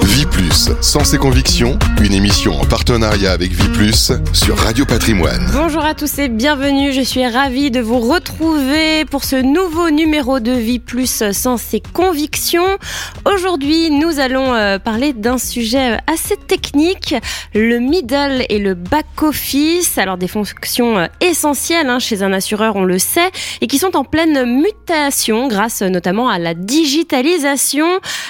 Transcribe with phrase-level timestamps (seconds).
[0.00, 5.46] Vie Plus, sans ses convictions, une émission en partenariat avec Vie Plus sur Radio Patrimoine.
[5.52, 6.92] Bonjour à tous et bienvenue.
[6.92, 11.80] Je suis ravie de vous retrouver pour ce nouveau numéro de Vie Plus sans ses
[11.80, 12.78] convictions.
[13.26, 17.14] Aujourd'hui, nous allons euh, parler d'un sujet assez technique,
[17.54, 19.98] le middle et le back office.
[19.98, 23.30] Alors des fonctions euh, essentielles hein, chez un assureur, on le sait,
[23.60, 27.86] et qui sont en pleine mutation grâce notamment à la digitalisation.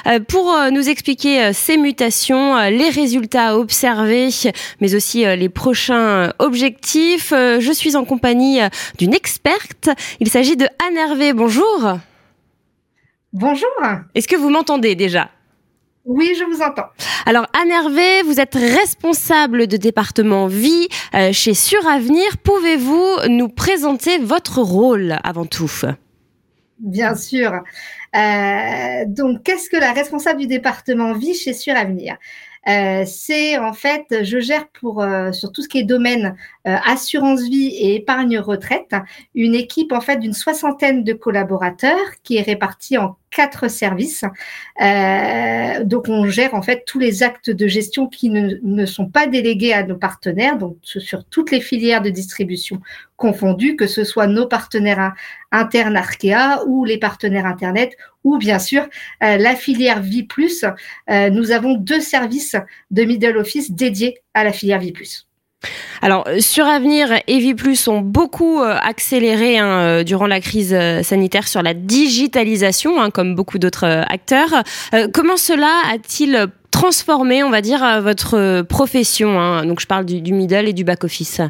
[0.08, 4.28] Euh, pour nous expliquer ces mutations, euh, les résultats observés,
[4.80, 7.32] mais aussi euh, les prochains objectifs.
[7.32, 8.60] Euh, je suis en compagnie
[8.98, 9.90] d'une experte.
[10.20, 11.32] Il s'agit de Anne Hervé.
[11.32, 11.98] Bonjour.
[13.32, 13.68] Bonjour.
[14.14, 15.30] Est-ce que vous m'entendez déjà?
[16.04, 16.88] Oui, je vous entends.
[17.26, 20.88] Alors, Anne Hervé, vous êtes responsable de département vie
[21.32, 22.26] chez Suravenir.
[22.42, 25.70] Pouvez-vous nous présenter votre rôle avant tout?
[26.80, 27.62] Bien sûr.
[28.14, 32.18] Euh, donc, qu'est-ce que la responsable du département vie chez Suravenir
[32.68, 36.36] euh, c'est en fait, je gère pour euh, sur tout ce qui est domaine
[36.68, 38.94] euh, assurance vie et épargne retraite,
[39.34, 44.24] une équipe en fait d'une soixantaine de collaborateurs qui est répartie en quatre services.
[44.80, 49.06] Euh, donc on gère en fait tous les actes de gestion qui ne, ne sont
[49.06, 52.80] pas délégués à nos partenaires, donc sur toutes les filières de distribution
[53.16, 55.14] confondues, que ce soit nos partenaires
[55.50, 58.82] internes Arkea ou les partenaires Internet ou bien sûr
[59.22, 60.28] euh, la filière Vie.
[61.10, 62.56] Euh, nous avons deux services
[62.90, 64.92] de middle office dédiés à la filière Vie.
[66.00, 71.02] Alors, sur Avenir et Plus ont beaucoup euh, accéléré hein, euh, durant la crise euh,
[71.02, 74.62] sanitaire sur la digitalisation, hein, comme beaucoup d'autres acteurs.
[75.12, 79.64] comment cela a-t-il transformé, on va dire, votre profession hein?
[79.64, 81.40] Donc, je parle du, du middle et du back-office.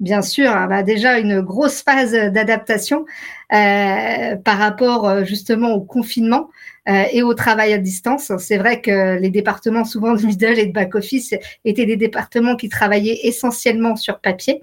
[0.00, 3.06] Bien sûr, bah déjà une grosse phase d'adaptation
[3.52, 6.50] euh, par rapport justement au confinement.
[6.86, 8.30] Euh, et au travail à distance.
[8.38, 11.34] C'est vrai que les départements, souvent de middle et de back-office,
[11.64, 14.62] étaient des départements qui travaillaient essentiellement sur papier.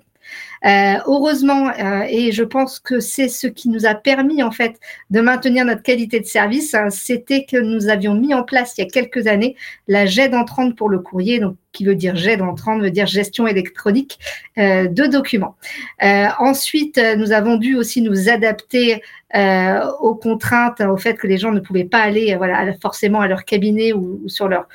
[0.66, 4.80] Euh, heureusement, euh, et je pense que c'est ce qui nous a permis en fait
[5.10, 8.82] de maintenir notre qualité de service, hein, c'était que nous avions mis en place il
[8.82, 9.56] y a quelques années
[9.88, 13.48] la GED entrante pour le courrier, donc qui veut dire GED entrante veut dire gestion
[13.48, 14.20] électronique
[14.58, 15.56] euh, de documents.
[16.02, 19.02] Ensuite, nous avons dû aussi nous adapter
[19.34, 23.46] aux contraintes, au fait que les gens ne pouvaient pas aller voilà forcément à leur
[23.46, 24.68] cabinet ou sur leur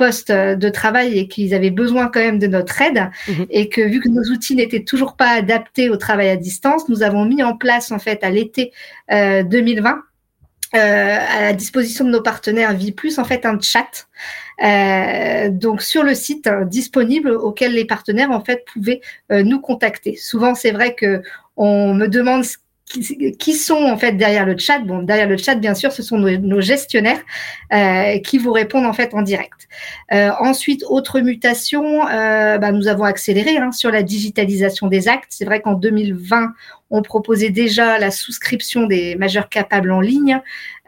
[0.00, 3.46] poste de travail et qu'ils avaient besoin quand même de notre aide mhm.
[3.50, 7.02] et que vu que nos outils n'étaient toujours pas adaptés au travail à distance, nous
[7.02, 8.72] avons mis en place en fait à l'été
[9.10, 9.96] 2020 euh,
[10.72, 14.06] euh, à la disposition de nos partenaires Vie Plus en fait un chat
[14.62, 19.00] euh, donc sur le site hein, disponible auquel les partenaires en fait pouvaient
[19.32, 20.14] euh, nous contacter.
[20.16, 21.22] Souvent c'est vrai que
[21.56, 22.44] on me demande
[23.38, 24.80] qui, sont en fait derrière le chat.
[24.80, 27.20] Bon, derrière le chat, bien sûr, ce sont nos, gestionnaires
[27.72, 29.68] euh, qui vous répondent en fait en direct.
[30.12, 35.30] Euh, ensuite, autre mutation, euh, bah, nous avons accéléré hein, sur la digitalisation des actes.
[35.30, 36.52] C'est vrai qu'en 2020,
[36.90, 40.40] on proposait déjà la souscription des majeurs capables en ligne.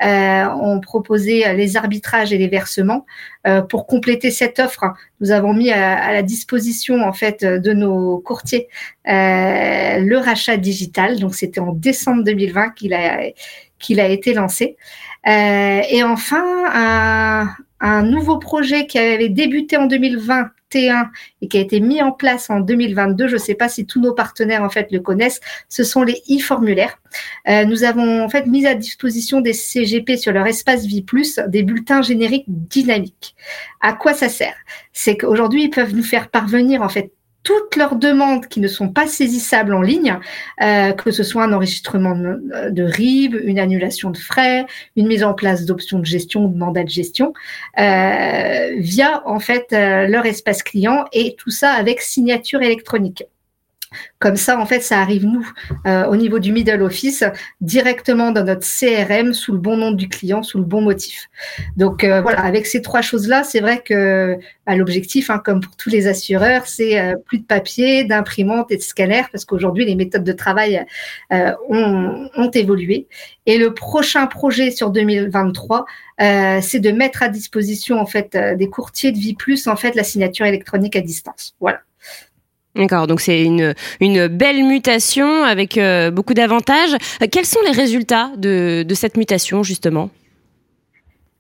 [0.02, 3.06] Euh, on proposait les arbitrages et les versements.
[3.46, 4.84] Euh, pour compléter cette offre,
[5.20, 8.68] nous avons mis à, la disposition en fait de nos courtiers
[9.08, 11.18] euh, le rachat digital.
[11.18, 13.22] Donc c'était en décembre 2020 qu'il a
[13.82, 14.76] qu'il a été lancé.
[15.26, 21.08] et enfin, un, nouveau projet qui avait débuté en 2020 T1
[21.42, 23.28] et qui a été mis en place en 2022.
[23.28, 25.40] Je ne sais pas si tous nos partenaires en fait le connaissent.
[25.68, 26.98] Ce sont les e-formulaires.
[27.48, 31.38] Euh, nous avons en fait mis à disposition des CGP sur leur espace Vie Plus
[31.48, 33.34] des bulletins génériques dynamiques.
[33.80, 34.56] À quoi ça sert?
[34.92, 38.88] C'est qu'aujourd'hui ils peuvent nous faire parvenir en fait toutes leurs demandes qui ne sont
[38.88, 40.18] pas saisissables en ligne,
[40.62, 44.66] euh, que ce soit un enregistrement de, RIB, une annulation de frais,
[44.96, 47.32] une mise en place d'options de gestion ou de mandat de gestion,
[47.78, 53.24] euh, via en fait euh, leur espace client et tout ça avec signature électronique.
[54.18, 55.46] Comme ça, en fait, ça arrive, nous,
[55.86, 57.24] euh, au niveau du middle office,
[57.60, 61.28] directement dans notre CRM, sous le bon nom du client, sous le bon motif.
[61.76, 65.90] Donc, euh, voilà, avec ces trois choses-là, c'est vrai que l'objectif, hein, comme pour tous
[65.90, 70.24] les assureurs, c'est euh, plus de papier, d'imprimante et de scanner, parce qu'aujourd'hui, les méthodes
[70.24, 70.84] de travail
[71.30, 73.06] ont, ont, évolué.
[73.46, 75.84] Et le prochain projet sur 2023,
[76.18, 79.34] c'est de mettre à disposition, en fait, des courtiers de vie
[79.66, 81.54] en fait, la signature électronique à distance.
[81.60, 81.80] Voilà.
[82.74, 86.94] D'accord, donc c'est une, une belle mutation avec euh, beaucoup d'avantages.
[87.22, 90.08] Euh, quels sont les résultats de, de cette mutation justement?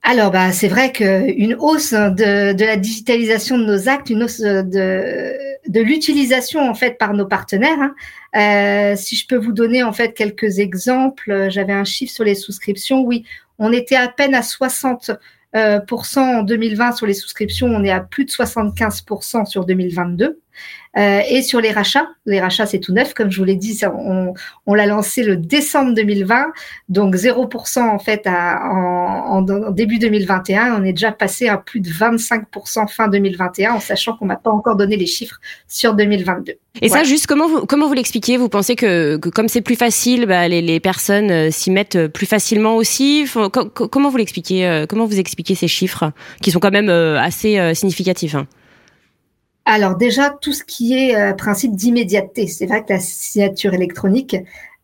[0.02, 4.40] Alors, bah, c'est vrai qu'une hausse de, de, la digitalisation de nos actes, une hausse
[4.40, 5.32] de,
[5.68, 7.78] de l'utilisation en fait par nos partenaires.
[7.80, 7.94] Hein.
[8.92, 12.34] Euh, si je peux vous donner en fait quelques exemples, j'avais un chiffre sur les
[12.34, 13.02] souscriptions.
[13.04, 13.24] Oui,
[13.58, 15.12] on était à peine à 60
[15.54, 20.41] en 2020 sur les souscriptions, on est à plus de 75% sur 2022.
[20.98, 23.80] Euh, et sur les rachats, les rachats c'est tout neuf, comme je vous l'ai dit,
[23.86, 24.34] on,
[24.66, 26.48] on l'a lancé le décembre 2020,
[26.90, 30.78] donc 0% en fait à, en, en, début 2021.
[30.78, 34.50] On est déjà passé à plus de 25% fin 2021, en sachant qu'on m'a pas
[34.50, 36.54] encore donné les chiffres sur 2022.
[36.82, 38.36] Et ça, juste comment vous comment vous l'expliquez?
[38.36, 42.06] Vous pensez que, que comme c'est plus facile, bah, les, les, personnes euh, s'y mettent
[42.08, 43.26] plus facilement aussi?
[43.90, 46.12] Comment vous l'expliquez euh, Comment vous expliquez ces chiffres
[46.42, 48.46] qui sont quand même assez significatifs hein?
[49.64, 54.36] Alors déjà, tout ce qui est euh, principe d'immédiateté, c'est vrai que la signature électronique,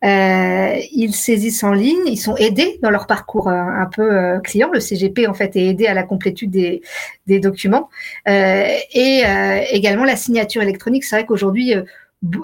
[0.03, 4.39] euh, ils saisissent en ligne, ils sont aidés dans leur parcours euh, un peu euh,
[4.39, 4.69] client.
[4.71, 6.81] Le CGP en fait est aidé à la complétude des,
[7.27, 7.89] des documents
[8.25, 9.23] et
[9.71, 11.03] également la signature électronique.
[11.03, 11.73] C'est vrai qu'aujourd'hui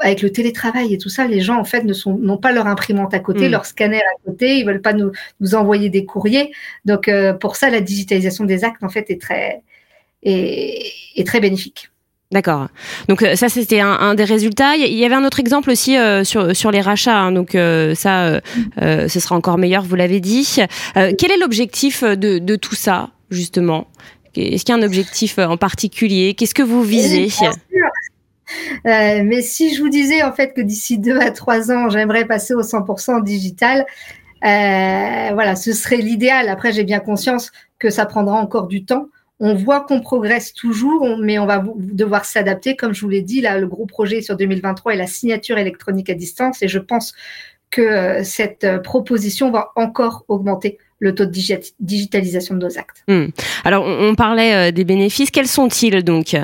[0.01, 2.67] avec le télétravail et tout ça, les gens en fait ne sont n'ont pas leur
[2.67, 3.51] imprimante à côté, mm.
[3.51, 6.51] leur scanner à côté, ils veulent pas nous, nous envoyer des courriers.
[6.85, 7.09] Donc
[7.39, 9.61] pour ça, la digitalisation des actes en fait est très
[10.23, 11.91] est, est très bénéfique.
[12.31, 12.67] D'accord.
[13.07, 14.75] Donc euh, ça c'était un, des résultats.
[14.75, 17.17] Il y avait un autre exemple aussi euh, sur sur les rachats.
[17.17, 17.31] Hein.
[17.31, 18.41] donc euh, ça,
[18.77, 20.57] ce sera encore meilleur, vous l'avez dit.
[20.93, 23.87] quel est l'objectif de, de tout ça justement?
[24.35, 26.33] Est-ce qu'il y a un objectif en particulier?
[26.33, 27.29] Qu'est-ce que vous visez?
[28.83, 32.53] mais si je vous disais en fait que d'ici deux à trois ans, j'aimerais passer
[32.53, 33.85] au 100% digital,
[34.41, 36.49] voilà, ce serait l'idéal.
[36.49, 39.07] Après, j'ai bien conscience que ça prendra encore du temps
[39.39, 42.75] on voit qu'on progresse toujours, mais on va devoir s'adapter.
[42.75, 46.09] Comme je vous l'ai dit, là, le gros projet sur 2023 est la signature électronique
[46.09, 47.13] à distance, et je pense
[47.69, 51.31] que euh, cette euh, proposition va encore augmenter le taux de
[51.79, 53.03] digitalisation de nos actes.
[53.07, 53.27] Hmm.
[53.65, 55.29] Alors, on, parlait euh, des bénéfices.
[55.29, 56.37] Quels sont-ils donc,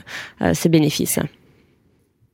[0.54, 1.20] ces bénéfices?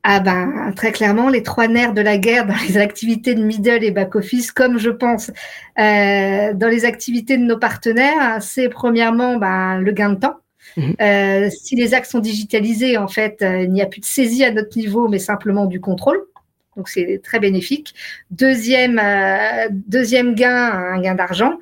[0.04, 3.84] Ah ben très clairement les trois nerfs de la guerre dans les activités de middle
[3.84, 5.30] et back office, comme je pense
[5.76, 10.36] dans les activités de nos partenaires, c'est premièrement ben, le gain de temps.
[10.76, 10.94] Mhm.
[11.00, 14.44] Euh, si les actes sont digitalisés, en fait, euh, il n'y a plus de saisie
[14.44, 16.20] à notre niveau, mais simplement du contrôle.
[16.76, 17.94] Donc c'est très bénéfique.
[18.30, 21.58] Deuxième, euh, deuxième gain, un gain d'argent.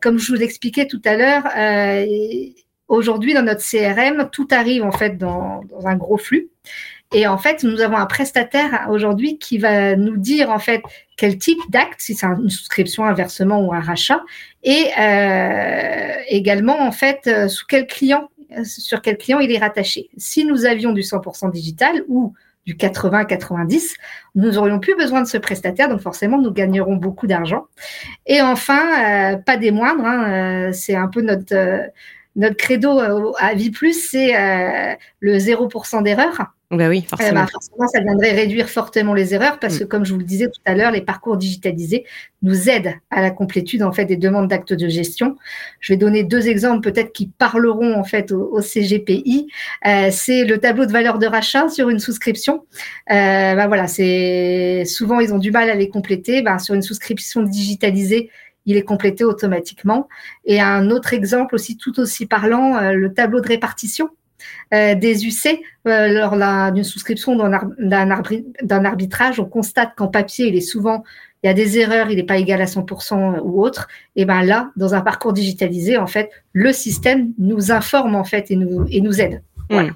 [0.00, 1.44] comme je vous l'expliquais tout à l'heure,
[2.86, 6.50] aujourd'hui dans notre CRM, tout arrive en fait dans, dans un gros flux.
[7.12, 10.82] Et en fait, nous avons un prestataire aujourd'hui qui va nous dire en fait
[11.16, 14.22] quel type d'acte, si c'est une souscription, un versement ou un rachat,
[14.62, 18.28] et euh, également en fait euh, sous quel client,
[18.64, 20.10] sur quel client il est rattaché.
[20.18, 22.34] Si nous avions du 100% digital ou
[22.66, 23.94] du 80-90,
[24.34, 27.68] nous n'aurions plus besoin de ce prestataire, donc forcément nous gagnerons beaucoup d'argent.
[28.26, 31.90] Et enfin, euh, pas des moindres, hein, c'est un peu notre
[32.36, 34.32] notre credo à Vie Plus, c'est
[35.18, 36.52] le 0% d'erreur.
[36.70, 37.88] Ben oui, euh, bah, forcément.
[37.88, 39.88] ça viendrait réduire fortement les erreurs parce que, mm.
[39.88, 42.04] comme je vous le disais tout à l'heure, les parcours digitalisés
[42.42, 45.36] nous aident à la complétude en fait des demandes d'actes de gestion.
[45.80, 49.48] Je vais donner deux exemples peut-être qui parleront en fait au, CGPI.
[49.86, 52.66] Euh, c'est le tableau de valeur de rachat sur une souscription.
[53.10, 56.42] Euh, bah, voilà, c'est souvent ils ont du mal à les compléter.
[56.42, 58.28] Bah, sur une souscription digitalisée,
[58.66, 60.06] il est complété automatiquement.
[60.44, 64.10] Et un autre exemple aussi tout aussi parlant, euh, le tableau de répartition
[64.74, 70.60] euh, des UC euh, lors d'une souscription d'un arbitrage, on constate qu'en papier, il est
[70.60, 71.04] souvent,
[71.42, 73.88] il y a des erreurs, il n'est pas égal à 100% ou autre.
[74.14, 78.50] Et ben là, dans un parcours digitalisé, en fait, le système nous informe en fait
[78.50, 79.42] et nous et nous aide.
[79.70, 79.88] Mmh.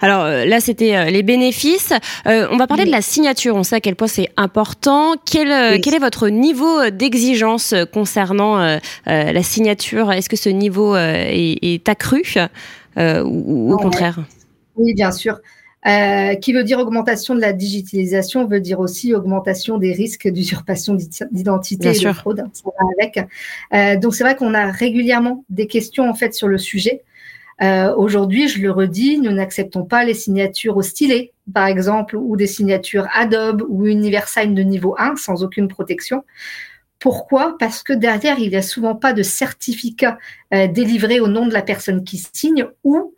[0.00, 1.92] Alors euh, là, c'était les bénéfices.
[2.26, 3.56] on va parler de la signature.
[3.56, 5.14] On sait à quel point c'est important.
[5.24, 10.12] Quel, quel, est votre niveau d'exigence concernant la signature?
[10.12, 12.22] Est-ce que ce niveau est, est accru?
[12.98, 14.20] Euh, ou, au contraire
[14.76, 15.40] Oui, bien sûr.
[15.86, 20.96] Euh, qui veut dire augmentation de la digitalisation, veut dire aussi augmentation des risques d'usurpation
[21.30, 22.42] d'identité et de fraude.
[22.52, 23.20] Ça va avec.
[23.72, 27.04] Euh, donc c'est vrai qu'on a régulièrement des questions en fait sur le sujet.
[27.62, 32.36] Euh, Aujourd'hui, je le redis, nous n'acceptons pas les signatures au stylet, par exemple, ou
[32.36, 36.24] des signatures Adobe ou Universign de niveau 1 sans aucune protection.
[36.98, 37.56] Pourquoi?
[37.58, 40.18] Parce que derrière, il n'y a souvent pas de certificat
[40.54, 43.14] euh, délivré au nom de la personne qui signe ou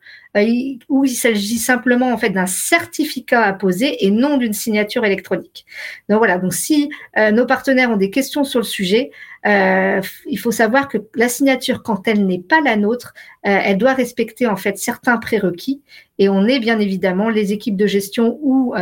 [0.89, 5.67] où il s'agit simplement en fait d'un certificat à poser et non d'une signature électronique.
[6.09, 9.11] Donc voilà, donc si euh, nos partenaires ont des questions sur le sujet,
[9.47, 13.95] euh, il faut savoir que la signature, quand elle n'est pas la nôtre, elle doit
[13.95, 15.81] respecter en fait certains prérequis
[16.19, 18.75] et on est bien évidemment les équipes de gestion ou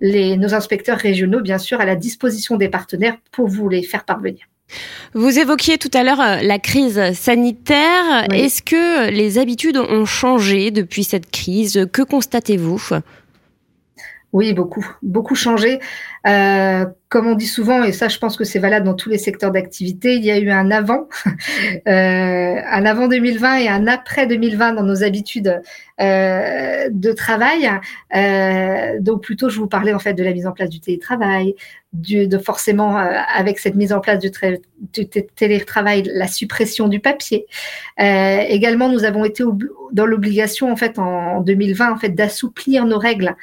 [0.00, 4.46] nos inspecteurs régionaux, bien sûr, à la disposition des partenaires pour vous les faire parvenir.
[5.14, 8.26] Vous évoquiez tout à l'heure euh, la crise sanitaire.
[8.32, 11.88] Est-ce que les habitudes ont changé depuis cette crise?
[11.92, 12.80] Que constatez-vous?
[14.32, 15.78] Oui, beaucoup, beaucoup changé.
[16.28, 19.16] Euh, comme on dit souvent, et ça je pense que c'est valable dans tous les
[19.16, 21.30] secteurs d'activité, il y a eu un avant, euh,
[21.86, 25.62] un avant 2020 et un après 2020 dans nos habitudes
[26.02, 27.70] euh, de travail.
[29.00, 31.54] Donc plutôt, je vous parlais en fait de la mise en place du télétravail,
[31.94, 34.30] de forcément avec cette mise en place du,
[35.34, 37.46] télétravail, la suppression du papier.
[37.98, 39.44] Également, nous avons été
[39.92, 43.34] dans l'obligation en fait en 2020 en fait d'assouplir nos règles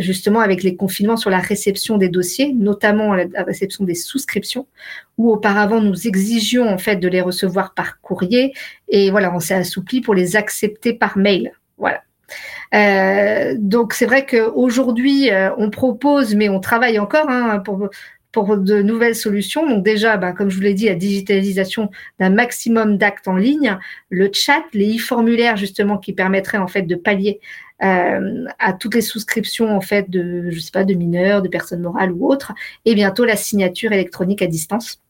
[0.00, 4.66] justement avec les confinements sur la réception des dossiers, notamment la réception des souscriptions,
[5.18, 8.52] où auparavant nous exigions en fait de les recevoir par courrier,
[8.88, 11.52] et voilà, on s'est assoupli pour les accepter par mail.
[11.78, 12.02] Voilà.
[12.74, 17.88] Euh, donc c'est vrai qu'aujourd'hui euh, on propose, mais on travaille encore hein, pour
[18.34, 19.66] pour de nouvelles solutions.
[19.66, 21.88] Donc déjà, ben, comme je vous l'ai dit, la digitalisation
[22.18, 23.78] d'un maximum d'actes en ligne,
[24.10, 27.40] le chat, les e-formulaires justement qui permettraient en fait de pallier
[27.84, 31.82] euh, à toutes les souscriptions en fait de, je sais pas, de mineurs, de personnes
[31.82, 32.52] morales ou autres,
[32.84, 35.00] et bientôt la signature électronique à distance.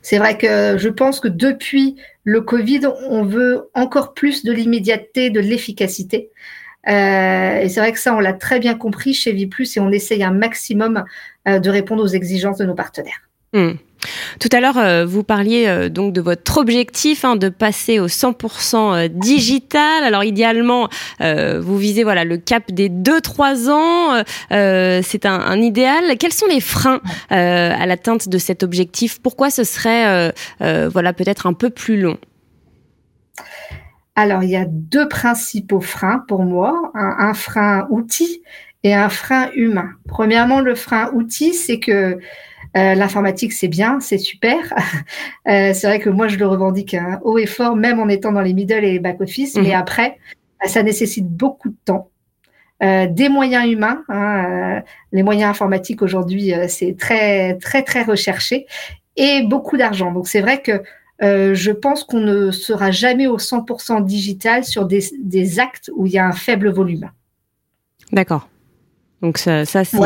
[0.00, 5.28] C'est vrai que je pense que depuis le Covid, on veut encore plus de l'immédiateté,
[5.28, 6.30] de l'efficacité.
[6.88, 9.90] Euh, et c'est vrai que ça, on l'a très bien compris chez Viplus et on
[9.90, 11.04] essaye un maximum
[11.46, 13.30] de répondre aux exigences de nos partenaires.
[13.52, 13.72] Hmm.
[14.38, 18.06] Tout à l'heure, euh, vous parliez euh, donc de votre objectif hein, de passer au
[18.06, 20.04] 100% euh, digital.
[20.04, 20.88] Alors idéalement,
[21.20, 24.24] vous visez voilà le cap des 2-3 ans.
[24.50, 26.16] C'est un, un, idéal.
[26.18, 29.20] Quels sont les freins à l'atteinte de cet objectif?
[29.20, 32.18] Pourquoi ce serait voilà peut-être un peu plus long?
[34.16, 36.90] Alors il y a deux principaux freins pour moi.
[36.94, 38.42] Un, un frein outil
[38.82, 39.90] et un frein humain.
[40.08, 42.18] Premièrement, le frein outil, c'est que
[42.76, 44.58] euh, l'informatique, c'est bien, c'est super.
[45.48, 48.32] euh, c'est vrai que moi, je le revendique hein, haut et fort, même en étant
[48.32, 49.56] dans les middle et les back-office.
[49.56, 49.74] Mais mhm.
[49.74, 50.18] après,
[50.60, 52.10] bah, ça nécessite beaucoup de temps.
[52.82, 54.04] Euh, des moyens humains.
[54.08, 54.80] Hein, euh,
[55.12, 58.66] les moyens informatiques aujourd'hui, euh, c'est très, très, très recherché.
[59.16, 60.12] Et beaucoup d'argent.
[60.12, 60.82] Donc, c'est vrai que
[61.22, 66.12] je pense qu'on ne sera jamais au 100% digital sur des, des, actes où il
[66.12, 67.10] y a un faible volume.
[68.10, 68.48] D'accord.
[69.22, 69.98] Donc ça, ça c'est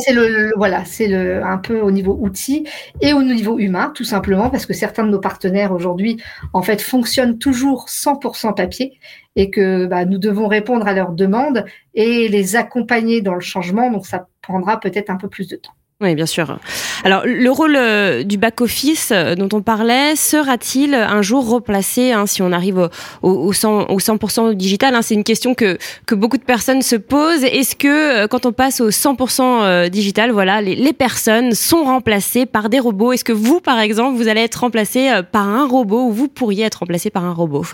[0.00, 2.66] c'est le, voilà, c'est le un peu au niveau outils
[3.00, 6.20] et au niveau humain, tout simplement parce que certains de nos partenaires aujourd'hui,
[6.52, 8.98] en fait, fonctionnent toujours 100% papier
[9.36, 13.90] et que bah, nous devons répondre à leurs demandes et les accompagner dans le changement.
[13.90, 15.72] Donc, ça prendra peut-être un peu plus de temps.
[16.02, 16.58] Oui, bien sûr.
[17.04, 22.26] Alors, le rôle euh, du back-office euh, dont on parlait sera-t-il un jour replacé hein,
[22.26, 22.90] si on arrive
[23.22, 26.82] au, au, 100%, au 100 digital hein, C'est une question que, que beaucoup de personnes
[26.82, 27.44] se posent.
[27.44, 32.44] Est-ce que euh, quand on passe au 100% digital, voilà, les, les, personnes sont remplacées
[32.44, 33.14] par des robots?
[33.14, 36.64] Est-ce que vous, par exemple, vous allez être remplacé par un robot ou vous pourriez
[36.64, 37.64] être remplacé par un robot?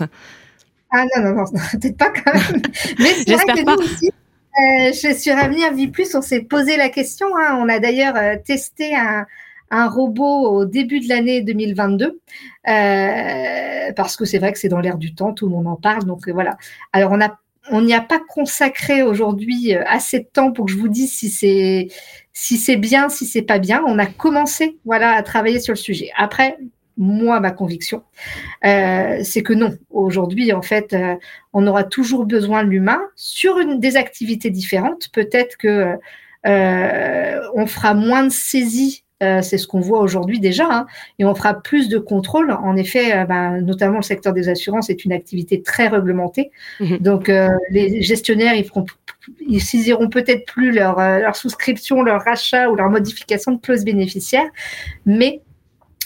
[0.95, 2.61] Ah non, non, non, peut-être pas quand même.
[2.99, 3.75] Mais J'espère pas.
[3.75, 4.11] aussi,
[4.59, 7.27] euh, je suis Avenir Vie Plus, on s'est posé la question.
[7.37, 7.57] Hein.
[7.59, 9.25] On a d'ailleurs euh, testé un,
[9.71, 12.05] robot au début de l'année 2022,
[12.67, 15.75] euh, parce que c'est vrai que c'est dans l'air du temps, tout le monde en
[15.75, 16.05] parle.
[16.05, 16.57] Donc voilà.
[16.91, 17.17] Alors
[17.71, 21.29] on n'y a pas consacré aujourd'hui assez de temps pour que je vous dise si
[21.29, 21.87] c'est
[22.33, 23.83] si c'est bien, si c'est pas bien.
[23.87, 26.11] On a commencé voilà à travailler sur le sujet.
[26.17, 26.59] Après,
[26.97, 28.03] moi, ma conviction,
[28.65, 29.75] euh, c'est que non.
[29.89, 31.15] Aujourd'hui, en fait, euh,
[31.51, 35.09] on aura toujours besoin de l'humain sur une, des activités différentes.
[35.11, 35.95] Peut-être que
[36.45, 39.03] euh, on fera moins de saisie.
[39.21, 40.85] Euh, c'est ce qu'on voit aujourd'hui déjà, hein,
[41.17, 42.51] et on fera plus de contrôle.
[42.51, 46.51] En effet, ben, notamment le secteur des assurances est une activité très réglementée.
[46.81, 46.97] Mmh.
[46.97, 47.31] Donc,
[47.69, 48.85] les gestionnaires, ils feront
[49.47, 54.49] ils saisiront peut-être plus leur, leur souscription, leur rachat ou leur modification de clause bénéficiaire,
[55.05, 55.41] mais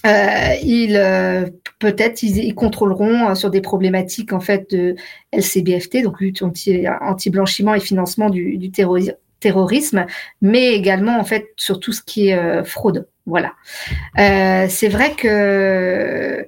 [0.08, 1.46] euh, ils euh,
[1.80, 4.96] peut-être ils, contrôleront euh, sur des problématiques en fait de
[5.34, 8.72] LCBFT, donc lutte anti-blanchiment et financement du,
[9.40, 10.06] terrorisme,
[10.42, 13.08] mais également en fait sur tout ce qui est fraude.
[13.26, 13.54] Voilà.
[14.16, 16.48] c'est vrai que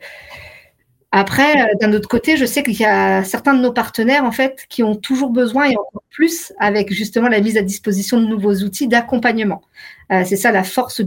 [1.11, 4.65] après, d'un autre côté, je sais qu'il y a certains de nos partenaires en fait
[4.69, 8.55] qui ont toujours besoin et encore plus avec justement la mise à disposition de nouveaux
[8.63, 9.61] outils d'accompagnement.
[10.09, 11.01] C'est ça la force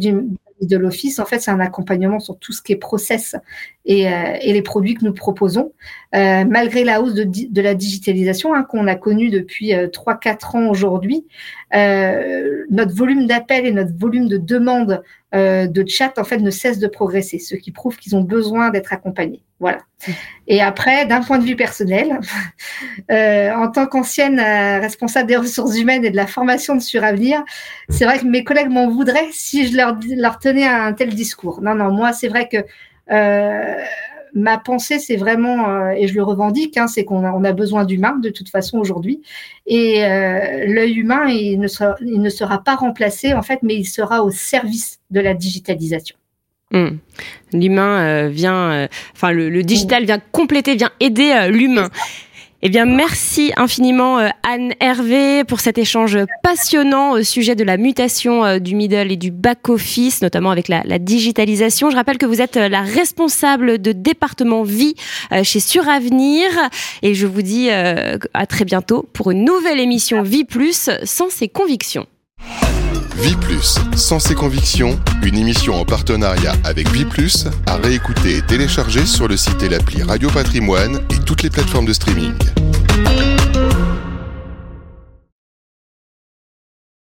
[0.66, 3.36] de l'office, en fait, c'est un accompagnement sur tout ce qui est process
[3.84, 5.72] et, euh, les produits que nous proposons.
[6.14, 10.70] Euh, malgré la hausse de, la digitalisation hein, qu'on a connue depuis euh, 3-4 ans
[10.70, 11.26] aujourd'hui,
[11.74, 15.02] euh, notre volume d'appels et notre volume de demandes
[15.34, 18.68] euh, de chat en fait ne cesse de progresser, ce qui prouve qu'ils ont besoin
[18.68, 19.42] d'être accompagnés.
[19.60, 19.78] Voilà.
[20.46, 22.20] Et après, d'un point de vue personnel,
[23.10, 27.42] euh, en tant qu'ancienne euh, responsable des ressources humaines et de la formation de Suravenir,
[27.88, 31.60] c'est vrai que mes collègues m'en voudraient si je leur, tenais un tel discours.
[31.62, 32.58] Non, non, moi, c'est vrai que
[34.34, 38.30] ma pensée, c'est vraiment, et je le revendique, hein, c'est qu'on a, besoin d'humains de
[38.30, 39.20] toute façon aujourd'hui.
[39.66, 43.84] Et l'œil humain, il ne, sera, il ne sera pas remplacé en fait, mais il
[43.84, 46.16] sera au service de la digitalisation.
[46.70, 46.96] Hmm.
[47.52, 51.90] L'humain vient, enfin le, digital vient compléter, vient aider l'humain.
[52.64, 57.76] Eh bien, merci infiniment euh, Anne Hervé pour cet échange passionnant au sujet de la
[57.76, 61.90] mutation euh, du middle et du back office, notamment avec la, digitalisation.
[61.90, 64.94] Je rappelle que vous êtes euh, la responsable de département vie
[65.42, 66.48] chez Suravenir
[67.02, 71.48] et je vous dis à très bientôt pour une nouvelle émission Vie Plus sans ses
[71.48, 72.06] convictions.
[73.22, 78.42] Vie Plus, sans ses convictions, une émission en partenariat avec Vie Plus, à réécouter et
[78.42, 82.34] télécharger sur le site et l'appli Radio Patrimoine et toutes les plateformes de streaming.